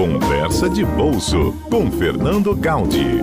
[0.00, 3.18] Conversa de Bolso com Fernando Gaudi.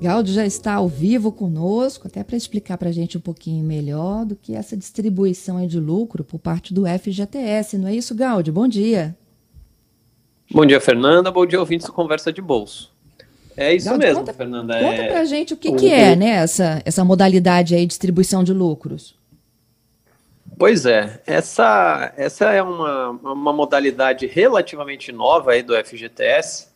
[0.00, 4.24] Gaudi já está ao vivo conosco, até para explicar para a gente um pouquinho melhor
[4.24, 8.52] do que essa distribuição de lucro por parte do FGTS, não é isso, Gaudi?
[8.52, 9.16] Bom dia.
[10.48, 11.28] Bom dia, Fernanda.
[11.32, 12.92] Bom dia, ouvintes do Conversa de Bolso.
[13.56, 14.78] É isso Gaudi, mesmo, conta, Fernanda.
[14.78, 15.08] Conta é...
[15.08, 15.74] para a gente o que, o...
[15.74, 19.16] que é né, essa, essa modalidade aí de distribuição de lucros.
[20.58, 26.68] Pois é, essa, essa é uma, uma modalidade relativamente nova aí do FGTS.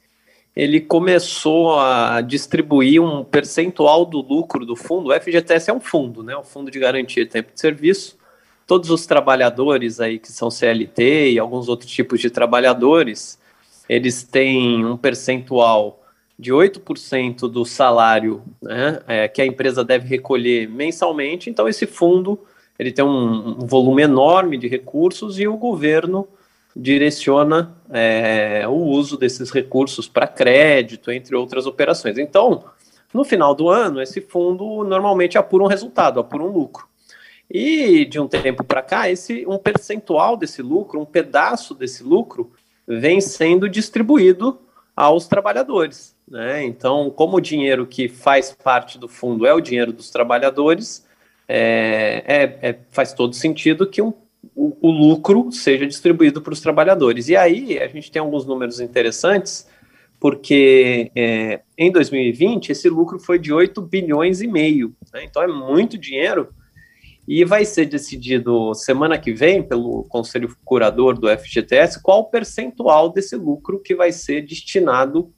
[0.55, 5.09] Ele começou a distribuir um percentual do lucro do fundo.
[5.09, 6.37] O FGTS é um fundo, né?
[6.37, 8.19] O Fundo de Garantia de Tempo de Serviço.
[8.67, 13.39] Todos os trabalhadores aí que são CLT e alguns outros tipos de trabalhadores,
[13.89, 16.03] eles têm um percentual
[16.39, 21.49] de 8% do salário né, é, que a empresa deve recolher mensalmente.
[21.49, 22.39] Então, esse fundo
[22.81, 26.27] ele tem um, um volume enorme de recursos e o governo
[26.75, 32.17] direciona é, o uso desses recursos para crédito, entre outras operações.
[32.17, 32.65] Então,
[33.13, 36.89] no final do ano, esse fundo normalmente apura um resultado, apura um lucro.
[37.51, 42.51] E de um tempo para cá, esse um percentual desse lucro, um pedaço desse lucro,
[42.89, 44.59] vem sendo distribuído
[44.97, 46.17] aos trabalhadores.
[46.27, 46.65] Né?
[46.65, 51.05] Então, como o dinheiro que faz parte do fundo é o dinheiro dos trabalhadores,
[51.53, 54.13] é, é, é, faz todo sentido que um,
[54.55, 57.29] o, o lucro seja distribuído para os trabalhadores.
[57.29, 59.67] E aí a gente tem alguns números interessantes,
[60.21, 64.95] porque é, em 2020 esse lucro foi de 8 bilhões e meio.
[65.13, 65.25] Né?
[65.25, 66.51] Então é muito dinheiro
[67.27, 73.13] e vai ser decidido semana que vem pelo Conselho Curador do FGTS qual o percentual
[73.13, 75.33] desse lucro que vai ser destinado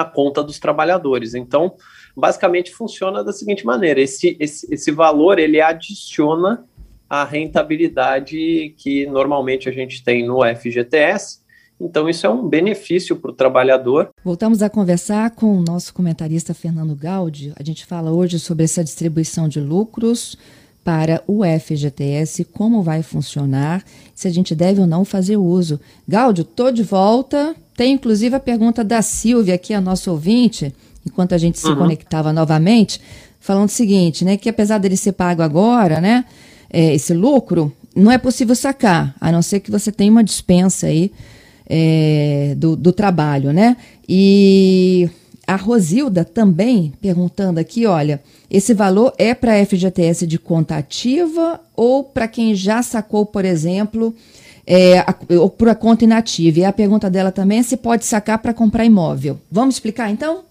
[0.00, 1.34] à conta dos trabalhadores.
[1.34, 1.74] Então,
[2.16, 6.64] basicamente funciona da seguinte maneira: esse, esse, esse valor ele adiciona
[7.08, 11.40] a rentabilidade que normalmente a gente tem no FGTS.
[11.80, 14.10] Então, isso é um benefício para o trabalhador.
[14.24, 17.52] Voltamos a conversar com o nosso comentarista Fernando Gaudi.
[17.56, 20.36] A gente fala hoje sobre essa distribuição de lucros
[20.82, 23.84] para o FGTS, como vai funcionar,
[24.14, 25.78] se a gente deve ou não fazer uso.
[26.06, 27.54] Gáudio, estou de volta.
[27.78, 30.74] Tem inclusive a pergunta da Silvia, aqui, a nossa ouvinte
[31.06, 31.76] enquanto a gente se uhum.
[31.76, 33.00] conectava novamente,
[33.38, 36.24] falando o seguinte, né, que apesar dele ser pago agora, né,
[36.68, 40.88] é, esse lucro, não é possível sacar, a não ser que você tenha uma dispensa
[40.88, 41.12] aí
[41.70, 43.76] é, do, do trabalho, né?
[44.08, 45.08] E
[45.46, 52.02] a Rosilda também perguntando aqui, olha, esse valor é para FGTS de conta ativa ou
[52.02, 54.14] para quem já sacou, por exemplo,
[54.70, 56.58] é, a, ou para conta inativa?
[56.58, 59.40] E a pergunta dela também é se pode sacar para comprar imóvel.
[59.50, 60.44] Vamos explicar então?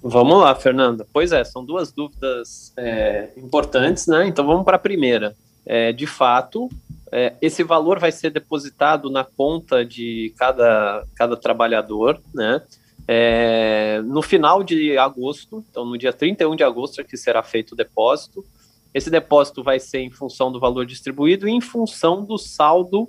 [0.00, 1.04] Vamos lá, Fernanda.
[1.12, 4.28] Pois é, são duas dúvidas é, importantes, né?
[4.28, 5.34] Então vamos para a primeira.
[5.66, 6.68] É, de fato,
[7.10, 12.62] é, esse valor vai ser depositado na conta de cada, cada trabalhador, né?
[13.10, 17.72] É, no final de agosto, então no dia 31 de agosto é que será feito
[17.72, 18.44] o depósito.
[18.92, 23.08] Esse depósito vai ser em função do valor distribuído e em função do saldo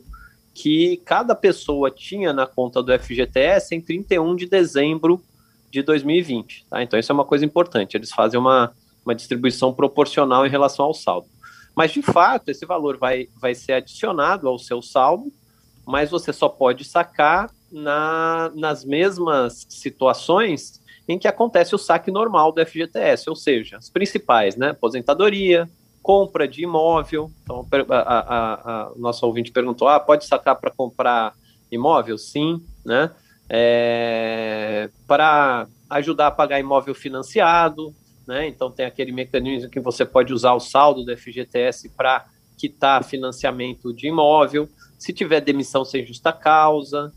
[0.54, 5.22] que cada pessoa tinha na conta do FGTS em 31 de dezembro
[5.72, 6.66] de 2020.
[6.70, 6.84] Tá?
[6.84, 7.96] Então, isso é uma coisa importante.
[7.96, 8.74] Eles fazem uma,
[9.06, 11.28] uma distribuição proporcional em relação ao saldo.
[11.76, 15.32] Mas, de fato, esse valor vai, vai ser adicionado ao seu saldo,
[15.86, 22.52] mas você só pode sacar na, nas mesmas situações em que acontece o saque normal
[22.52, 24.70] do FGTS, ou seja, as principais, né?
[24.70, 25.70] Aposentadoria,
[26.02, 27.32] compra de imóvel.
[27.44, 31.34] Então, a, a, a, nossa ouvinte perguntou: ah, pode sacar para comprar
[31.72, 32.18] imóvel?
[32.18, 33.12] Sim, né?
[33.50, 37.94] é, para ajudar a pagar imóvel financiado,
[38.28, 38.48] né?
[38.48, 43.92] Então tem aquele mecanismo que você pode usar o saldo do FGTS para quitar financiamento
[43.92, 47.12] de imóvel, se tiver demissão sem justa causa,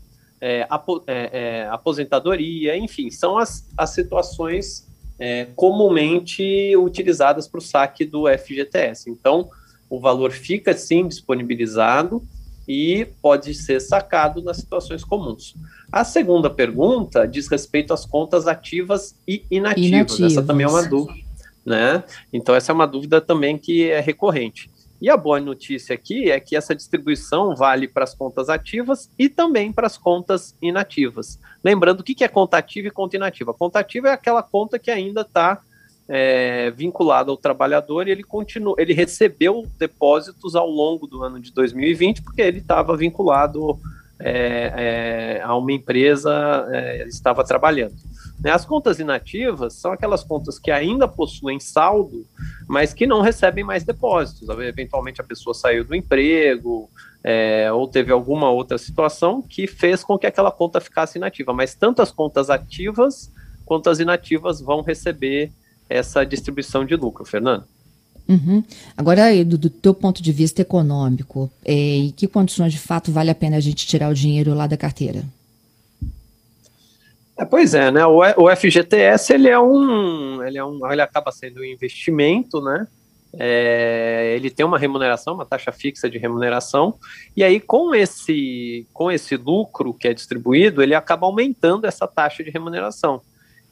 [0.45, 0.67] é,
[1.07, 4.85] é, é aposentadoria, enfim, são as, as situações
[5.17, 9.09] é, comumente utilizadas para o saque do FGTS.
[9.09, 9.49] Então,
[9.89, 12.21] o valor fica sim disponibilizado
[12.67, 15.55] e pode ser sacado nas situações comuns.
[15.91, 19.89] A segunda pergunta diz respeito às contas ativas e inativas.
[19.89, 20.31] inativas.
[20.33, 21.19] Essa também é uma dúvida,
[21.65, 22.03] né?
[22.31, 24.69] Então essa é uma dúvida também que é recorrente.
[25.03, 29.27] E a boa notícia aqui é que essa distribuição vale para as contas ativas e
[29.27, 31.37] também para as contas inativas.
[31.61, 33.53] Lembrando o que é conta ativa e conta inativa.
[33.53, 35.59] conta ativa é aquela conta que ainda está
[36.07, 41.51] é, vinculado ao trabalhador e ele continua, ele recebeu depósitos ao longo do ano de
[41.51, 43.77] 2020 porque ele estava vinculado
[44.17, 44.71] é,
[45.37, 47.95] é, a uma empresa, é, estava trabalhando.
[48.43, 48.51] Né?
[48.51, 52.25] As contas inativas são aquelas contas que ainda possuem saldo,
[52.67, 54.47] mas que não recebem mais depósitos.
[54.59, 56.89] Eventualmente a pessoa saiu do emprego,
[57.23, 61.53] é, ou teve alguma outra situação que fez com que aquela conta ficasse inativa.
[61.53, 63.31] Mas tanto as contas ativas
[63.65, 65.51] quanto as inativas vão receber
[65.89, 67.63] essa distribuição de lucro, Fernando.
[68.27, 68.63] Uhum.
[68.95, 73.35] Agora, do, teu ponto de vista econômico, é, em que condições de fato vale a
[73.35, 75.23] pena a gente tirar o dinheiro lá da carteira?
[77.37, 78.05] É, pois é, né?
[78.05, 82.87] O, FGTS ele é um, ele é um, ele acaba sendo um investimento, né?
[83.35, 86.93] É, ele tem uma remuneração, uma taxa fixa de remuneração,
[87.35, 92.43] e aí com esse, com esse lucro que é distribuído, ele acaba aumentando essa taxa
[92.43, 93.21] de remuneração.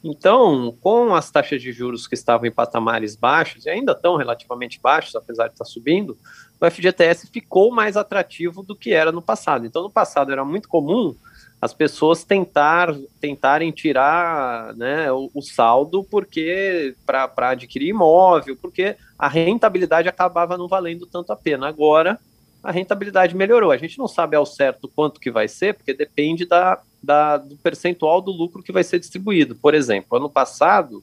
[0.02, 4.80] Então, com as taxas de juros que estavam em patamares baixos, e ainda estão relativamente
[4.82, 6.18] baixos, apesar de estar subindo,
[6.60, 9.64] o FGTS ficou mais atrativo do que era no passado.
[9.64, 11.14] Então, no passado era muito comum
[11.62, 19.28] as pessoas tentar, tentarem tirar né, o, o saldo porque para adquirir imóvel, porque a
[19.28, 21.68] rentabilidade acabava não valendo tanto a pena.
[21.68, 22.18] Agora
[22.64, 23.70] a rentabilidade melhorou.
[23.70, 27.56] A gente não sabe ao certo quanto que vai ser, porque depende da, da do
[27.56, 29.54] percentual do lucro que vai ser distribuído.
[29.54, 31.00] Por exemplo, ano passado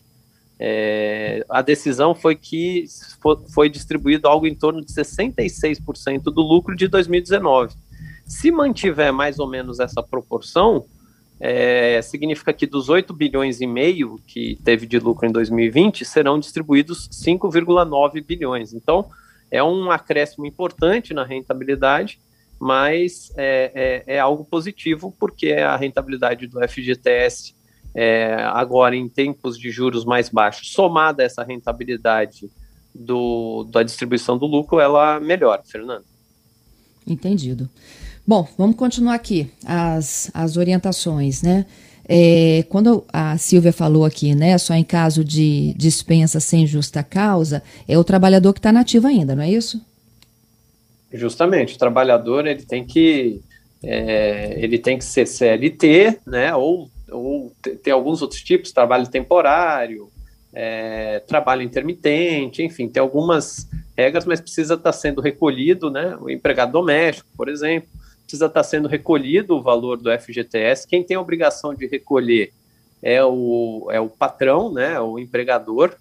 [0.60, 2.84] é, a decisão foi que
[3.54, 7.74] foi distribuído algo em torno de 66% do lucro de 2019
[8.30, 10.86] se mantiver mais ou menos essa proporção,
[11.40, 16.38] é, significa que dos 8 bilhões e meio que teve de lucro em 2020, serão
[16.38, 18.72] distribuídos 5,9 bilhões.
[18.72, 19.10] Então,
[19.50, 22.20] é um acréscimo importante na rentabilidade,
[22.60, 27.56] mas é, é, é algo positivo, porque a rentabilidade do FGTS,
[27.96, 32.48] é, agora em tempos de juros mais baixos, somada a essa rentabilidade
[32.94, 36.06] do, da distribuição do lucro, ela melhora, Fernando.
[37.08, 37.68] Entendido.
[38.30, 41.66] Bom, vamos continuar aqui as, as orientações, né?
[42.08, 47.64] É, quando a Silvia falou aqui, né, só em caso de dispensa sem justa causa,
[47.88, 49.84] é o trabalhador que está nativo ainda, não é isso?
[51.12, 53.42] Justamente, o trabalhador ele tem que
[53.82, 57.52] é, ele tem que ser CLT, né, ou, ou
[57.84, 60.08] ter alguns outros tipos, trabalho temporário,
[60.54, 63.68] é, trabalho intermitente, enfim, tem algumas
[63.98, 67.90] regras, mas precisa estar tá sendo recolhido, né, o empregado doméstico, por exemplo,
[68.30, 70.88] precisa estar sendo recolhido o valor do FGTS.
[70.88, 72.54] Quem tem a obrigação de recolher
[73.02, 75.96] é o, é o patrão, né, o empregador,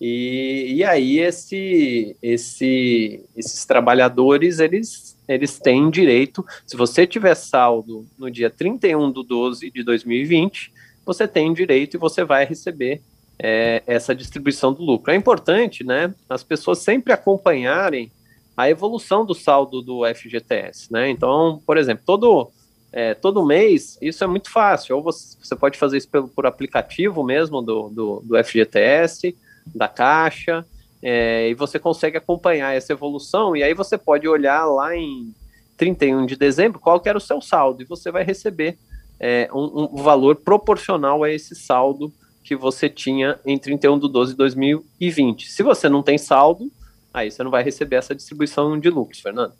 [0.00, 8.06] e, e aí esse, esse, esses trabalhadores, eles, eles têm direito, se você tiver saldo
[8.18, 10.72] no dia 31 de 12 de 2020,
[11.04, 13.02] você tem direito e você vai receber
[13.38, 15.12] é, essa distribuição do lucro.
[15.12, 18.10] É importante, né, as pessoas sempre acompanharem
[18.56, 21.10] a evolução do saldo do FGTS, né?
[21.10, 22.50] Então, por exemplo, todo,
[22.90, 26.46] é, todo mês, isso é muito fácil, ou você, você pode fazer isso pelo, por
[26.46, 29.36] aplicativo mesmo do, do, do FGTS,
[29.74, 30.64] da Caixa,
[31.02, 35.34] é, e você consegue acompanhar essa evolução, e aí você pode olhar lá em
[35.76, 38.78] 31 de dezembro qual que era o seu saldo, e você vai receber
[39.20, 42.10] é, um, um valor proporcional a esse saldo
[42.42, 45.50] que você tinha em 31 de 12 de 2020.
[45.50, 46.70] Se você não tem saldo,
[47.16, 49.54] aí você não vai receber essa distribuição de lucros, Fernando.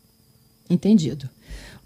[0.68, 1.28] Entendido.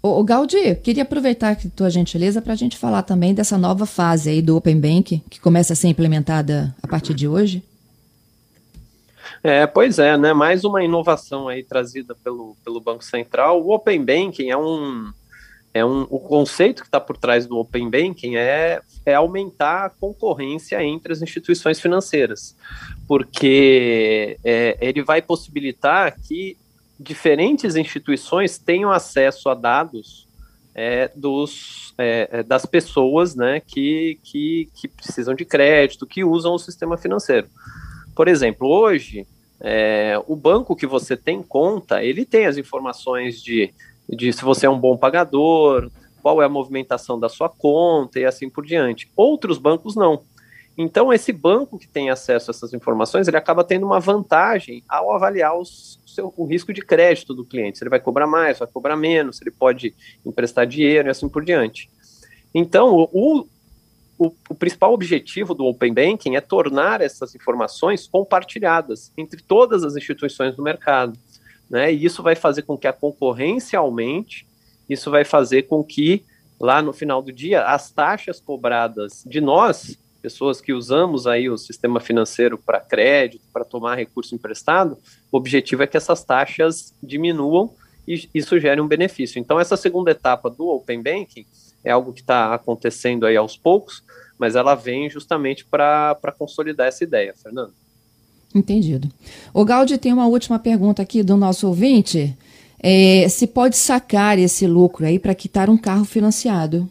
[0.03, 3.85] O, o Gaudi, queria aproveitar a tua gentileza para a gente falar também dessa nova
[3.85, 7.63] fase aí do Open Bank, que começa a ser implementada a partir de hoje.
[9.41, 10.33] É, pois é, né?
[10.33, 13.63] Mais uma inovação aí trazida pelo, pelo Banco Central.
[13.63, 15.11] O Open Banking é um,
[15.73, 19.89] é um, o conceito que está por trás do Open Banking é, é aumentar a
[19.89, 22.55] concorrência entre as instituições financeiras,
[23.07, 26.57] porque é, ele vai possibilitar que
[26.99, 30.27] diferentes instituições tenham acesso a dados
[30.73, 36.53] é, dos, é, é, das pessoas né, que, que, que, precisam de crédito, que usam
[36.53, 37.47] o sistema financeiro.
[38.15, 39.27] Por exemplo, hoje,
[39.59, 43.73] é, o banco que você tem conta, ele tem as informações de
[44.11, 45.89] de se você é um bom pagador,
[46.21, 49.09] qual é a movimentação da sua conta e assim por diante.
[49.15, 50.21] Outros bancos não.
[50.77, 55.13] Então, esse banco que tem acesso a essas informações, ele acaba tendo uma vantagem ao
[55.13, 57.77] avaliar os, o, seu, o risco de crédito do cliente.
[57.77, 59.93] Se ele vai cobrar mais, vai cobrar menos, se ele pode
[60.25, 61.89] emprestar dinheiro e assim por diante.
[62.53, 63.47] Então, o,
[64.17, 69.95] o, o, principal objetivo do Open Banking é tornar essas informações compartilhadas entre todas as
[69.95, 71.17] instituições do mercado
[71.71, 71.93] né?
[71.93, 74.45] E isso vai fazer com que a concorrência aumente,
[74.89, 76.25] isso vai fazer com que
[76.59, 81.57] lá no final do dia as taxas cobradas de nós, pessoas que usamos aí o
[81.57, 84.97] sistema financeiro para crédito, para tomar recurso emprestado,
[85.31, 87.71] o objetivo é que essas taxas diminuam
[88.07, 89.39] e isso gere um benefício.
[89.39, 91.45] Então essa segunda etapa do Open Banking
[91.83, 94.03] é algo que está acontecendo aí aos poucos,
[94.37, 97.73] mas ela vem justamente para consolidar essa ideia, Fernando.
[98.53, 99.09] Entendido.
[99.53, 102.37] O Gaudi tem uma última pergunta aqui do nosso ouvinte.
[102.79, 106.89] É, se pode sacar esse lucro aí para quitar um carro financiado?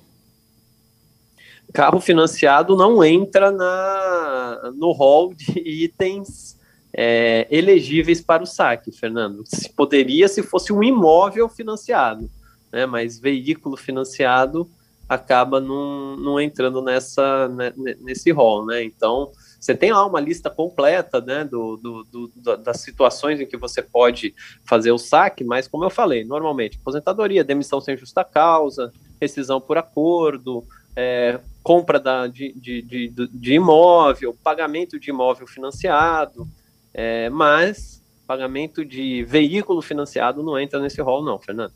[1.73, 6.59] Carro financiado não entra na, no rol de itens
[6.93, 9.45] é, elegíveis para o saque, Fernando.
[9.47, 12.29] Se poderia se fosse um imóvel financiado,
[12.73, 14.69] né, mas veículo financiado
[15.09, 18.85] acaba não, não entrando nessa, né, nesse rol, né?
[18.85, 23.57] Então, você tem lá uma lista completa né, do, do, do, das situações em que
[23.57, 24.33] você pode
[24.65, 29.77] fazer o saque, mas como eu falei, normalmente aposentadoria, demissão sem justa causa, rescisão por
[29.77, 36.49] acordo, é, compra da, de, de, de, de, imóvel, pagamento de imóvel financiado,
[36.93, 41.73] é, mas pagamento de veículo financiado não entra nesse rol, não, Fernando.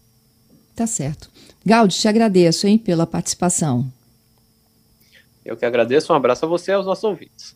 [0.74, 1.30] Tá certo.
[1.64, 3.90] Gaudi, te agradeço, hein, pela participação.
[5.44, 6.12] Eu que agradeço.
[6.12, 7.54] Um abraço a você e aos nossos ouvintes.